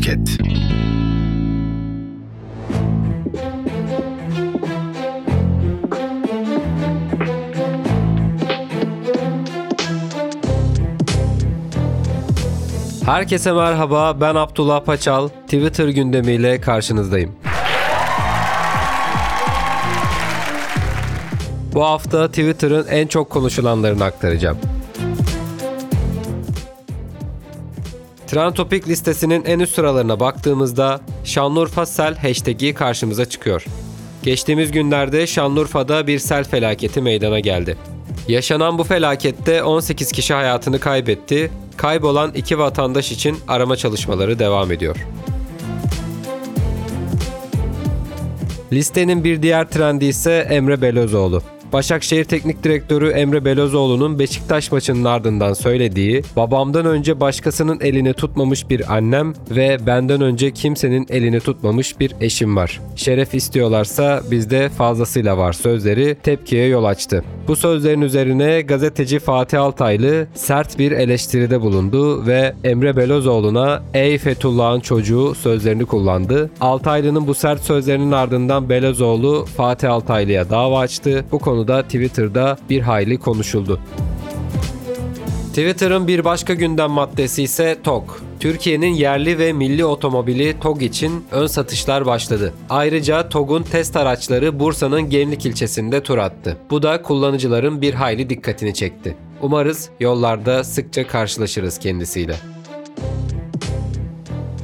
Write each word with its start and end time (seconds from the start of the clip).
Podcast. 0.00 0.40
Herkese 13.04 13.52
merhaba, 13.52 14.20
ben 14.20 14.34
Abdullah 14.34 14.84
Paçal. 14.84 15.28
Twitter 15.28 15.88
gündemiyle 15.88 16.60
karşınızdayım. 16.60 17.36
Bu 21.74 21.84
hafta 21.84 22.28
Twitter'ın 22.28 22.86
en 22.86 23.06
çok 23.06 23.30
konuşulanlarını 23.30 24.04
aktaracağım. 24.04 24.58
Trend 28.30 28.54
Topik 28.54 28.88
listesinin 28.88 29.44
en 29.44 29.58
üst 29.58 29.74
sıralarına 29.74 30.20
baktığımızda 30.20 31.00
Şanlıurfa 31.24 31.86
Sel 31.86 32.16
hashtag'i 32.16 32.74
karşımıza 32.74 33.24
çıkıyor. 33.24 33.64
Geçtiğimiz 34.22 34.72
günlerde 34.72 35.26
Şanlıurfa'da 35.26 36.06
bir 36.06 36.18
sel 36.18 36.44
felaketi 36.44 37.00
meydana 37.00 37.40
geldi. 37.40 37.76
Yaşanan 38.28 38.78
bu 38.78 38.84
felakette 38.84 39.62
18 39.62 40.12
kişi 40.12 40.34
hayatını 40.34 40.80
kaybetti. 40.80 41.50
Kaybolan 41.76 42.32
iki 42.34 42.58
vatandaş 42.58 43.12
için 43.12 43.38
arama 43.48 43.76
çalışmaları 43.76 44.38
devam 44.38 44.72
ediyor. 44.72 44.96
Listenin 48.72 49.24
bir 49.24 49.42
diğer 49.42 49.68
trendi 49.68 50.04
ise 50.04 50.46
Emre 50.50 50.82
Belözoğlu. 50.82 51.42
Başakşehir 51.72 52.24
Teknik 52.24 52.64
Direktörü 52.64 53.10
Emre 53.10 53.44
Belözoğlu'nun 53.44 54.18
Beşiktaş 54.18 54.72
maçının 54.72 55.04
ardından 55.04 55.52
söylediği 55.52 56.22
"Babamdan 56.36 56.86
önce 56.86 57.20
başkasının 57.20 57.80
elini 57.80 58.12
tutmamış 58.12 58.70
bir 58.70 58.94
annem 58.96 59.32
ve 59.50 59.86
benden 59.86 60.20
önce 60.20 60.50
kimsenin 60.50 61.06
elini 61.10 61.40
tutmamış 61.40 62.00
bir 62.00 62.14
eşim 62.20 62.56
var. 62.56 62.80
Şeref 62.96 63.34
istiyorlarsa 63.34 64.20
bizde 64.30 64.68
fazlasıyla 64.68 65.38
var." 65.38 65.52
sözleri 65.52 66.16
tepkiye 66.22 66.66
yol 66.66 66.84
açtı. 66.84 67.24
Bu 67.50 67.56
sözlerin 67.56 68.00
üzerine 68.00 68.60
gazeteci 68.60 69.18
Fatih 69.18 69.62
Altaylı 69.62 70.26
sert 70.34 70.78
bir 70.78 70.92
eleştiride 70.92 71.60
bulundu 71.60 72.26
ve 72.26 72.54
Emre 72.64 72.96
Belözoğlu'na 72.96 73.82
"Ey 73.94 74.18
Fethullah'ın 74.18 74.80
çocuğu" 74.80 75.34
sözlerini 75.34 75.84
kullandı. 75.84 76.50
Altaylı'nın 76.60 77.26
bu 77.26 77.34
sert 77.34 77.62
sözlerinin 77.62 78.12
ardından 78.12 78.68
Belözoğlu 78.68 79.44
Fatih 79.56 79.92
Altaylı'ya 79.92 80.50
dava 80.50 80.78
açtı. 80.78 81.24
Bu 81.32 81.38
konu 81.38 81.54
konuda 81.54 81.82
Twitter'da 81.82 82.58
bir 82.70 82.80
hayli 82.80 83.18
konuşuldu. 83.18 83.80
Twitter'ın 85.48 86.08
bir 86.08 86.24
başka 86.24 86.54
gündem 86.54 86.90
maddesi 86.90 87.42
ise 87.42 87.76
TOG. 87.84 88.04
Türkiye'nin 88.40 88.94
yerli 88.94 89.38
ve 89.38 89.52
milli 89.52 89.84
otomobili 89.84 90.60
TOG 90.60 90.82
için 90.82 91.24
ön 91.30 91.46
satışlar 91.46 92.06
başladı. 92.06 92.54
Ayrıca 92.70 93.28
TOG'un 93.28 93.62
test 93.62 93.96
araçları 93.96 94.60
Bursa'nın 94.60 95.10
Gemlik 95.10 95.46
ilçesinde 95.46 96.02
tur 96.02 96.18
attı. 96.18 96.56
Bu 96.70 96.82
da 96.82 97.02
kullanıcıların 97.02 97.82
bir 97.82 97.94
hayli 97.94 98.30
dikkatini 98.30 98.74
çekti. 98.74 99.16
Umarız 99.42 99.90
yollarda 100.00 100.64
sıkça 100.64 101.06
karşılaşırız 101.06 101.78
kendisiyle. 101.78 102.36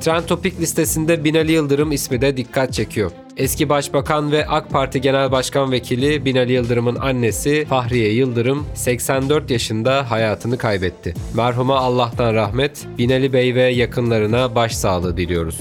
Trend 0.00 0.24
Topik 0.24 0.60
listesinde 0.60 1.24
Binali 1.24 1.52
Yıldırım 1.52 1.92
ismi 1.92 2.20
de 2.20 2.36
dikkat 2.36 2.72
çekiyor. 2.72 3.10
Eski 3.38 3.68
Başbakan 3.68 4.32
ve 4.32 4.46
AK 4.46 4.70
Parti 4.70 5.00
Genel 5.00 5.32
Başkan 5.32 5.72
Vekili 5.72 6.24
Binali 6.24 6.52
Yıldırım'ın 6.52 6.96
annesi 6.96 7.64
Fahriye 7.68 8.12
Yıldırım 8.12 8.66
84 8.74 9.50
yaşında 9.50 10.10
hayatını 10.10 10.58
kaybetti. 10.58 11.14
Merhuma 11.36 11.76
Allah'tan 11.76 12.34
rahmet, 12.34 12.86
Binali 12.98 13.32
Bey 13.32 13.54
ve 13.54 13.62
yakınlarına 13.62 14.54
başsağlığı 14.54 15.16
diliyoruz. 15.16 15.58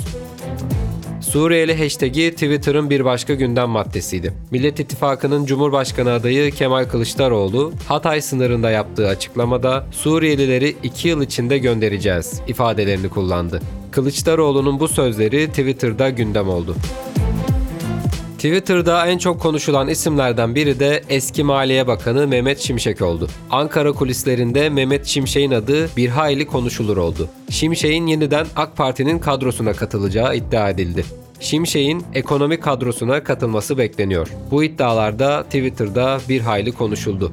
Suriyeli 1.22 1.84
hashtag'i 1.84 2.32
Twitter'ın 2.32 2.90
bir 2.90 3.06
başka 3.06 3.34
gündem 3.34 3.70
maddesiydi. 3.70 4.34
Millet 4.52 4.80
İttifakı'nın 4.80 5.46
Cumhurbaşkanı 5.46 6.12
adayı 6.12 6.52
Kemal 6.52 6.86
Kılıçdaroğlu, 6.86 7.74
Hatay 7.88 8.22
sınırında 8.22 8.70
yaptığı 8.70 9.08
açıklamada 9.08 9.86
Suriyelileri 9.92 10.76
2 10.84 11.08
yıl 11.08 11.22
içinde 11.22 11.58
göndereceğiz 11.58 12.42
ifadelerini 12.48 13.10
kullandı. 13.10 13.62
Kılıçdaroğlu'nun 13.92 14.80
bu 14.80 14.88
sözleri 14.88 15.48
Twitter'da 15.48 16.10
gündem 16.10 16.50
oldu. 16.50 16.76
Twitter'da 18.38 19.08
en 19.08 19.18
çok 19.18 19.42
konuşulan 19.42 19.88
isimlerden 19.88 20.56
biri 20.56 20.80
de 20.80 21.04
eski 21.10 21.44
Maliye 21.44 21.88
Bakanı 21.88 22.28
Mehmet 22.28 22.60
Şimşek 22.60 23.02
oldu. 23.02 23.28
Ankara 23.50 23.92
kulislerinde 23.92 24.70
Mehmet 24.70 25.06
Şimşek'in 25.06 25.52
adı 25.52 25.90
bir 25.98 26.10
hayli 26.10 26.48
konuşulur 26.48 26.98
oldu. 26.98 27.30
Şimşek'in 27.50 28.08
yeniden 28.08 28.48
AK 28.56 28.78
Parti'nin 28.78 29.20
kadrosuna 29.20 29.74
katılacağı 29.74 30.36
iddia 30.36 30.70
edildi. 30.70 31.06
Şimşek'in 31.40 32.06
ekonomi 32.14 32.60
kadrosuna 32.60 33.24
katılması 33.24 33.78
bekleniyor. 33.78 34.28
Bu 34.52 34.64
iddialarda 34.64 35.44
Twitter'da 35.44 36.20
bir 36.30 36.42
hayli 36.42 36.72
konuşuldu. 36.72 37.32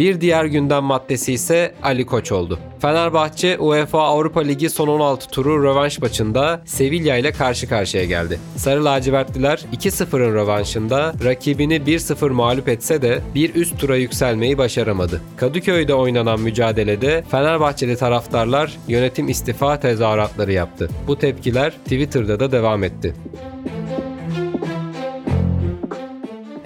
Bir 0.00 0.20
diğer 0.20 0.44
gündem 0.44 0.84
maddesi 0.84 1.32
ise 1.32 1.74
Ali 1.82 2.06
Koç 2.06 2.32
oldu. 2.32 2.58
Fenerbahçe 2.78 3.58
UEFA 3.58 4.02
Avrupa 4.02 4.40
Ligi 4.40 4.70
son 4.70 4.88
16 4.88 5.30
turu 5.30 5.64
rövanş 5.64 5.98
maçında 5.98 6.62
Sevilla 6.64 7.16
ile 7.16 7.32
karşı 7.32 7.68
karşıya 7.68 8.04
geldi. 8.04 8.38
Sarı 8.56 8.84
lacivertliler 8.84 9.64
2-0'ın 9.72 10.34
rövanşında 10.34 11.14
rakibini 11.24 11.76
1-0 11.76 12.30
mağlup 12.30 12.68
etse 12.68 13.02
de 13.02 13.20
bir 13.34 13.54
üst 13.54 13.80
tura 13.80 13.96
yükselmeyi 13.96 14.58
başaramadı. 14.58 15.20
Kadıköy'de 15.36 15.94
oynanan 15.94 16.40
mücadelede 16.40 17.24
Fenerbahçeli 17.30 17.96
taraftarlar 17.96 18.78
yönetim 18.88 19.28
istifa 19.28 19.80
tezahüratları 19.80 20.52
yaptı. 20.52 20.90
Bu 21.06 21.18
tepkiler 21.18 21.70
Twitter'da 21.72 22.40
da 22.40 22.52
devam 22.52 22.84
etti. 22.84 23.14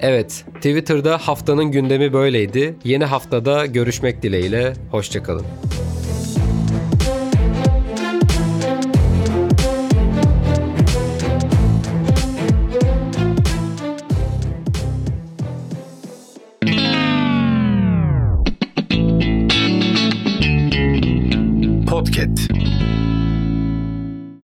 Evet, 0.07 0.45
Twitter'da 0.55 1.17
haftanın 1.17 1.71
gündemi 1.71 2.13
böyleydi. 2.13 2.75
Yeni 2.83 3.05
haftada 3.05 3.65
görüşmek 3.65 4.23
dileğiyle, 4.23 4.73
hoşçakalın. 4.91 5.45
Podcast 21.87 22.64